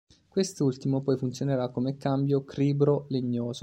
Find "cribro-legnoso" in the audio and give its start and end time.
2.43-3.59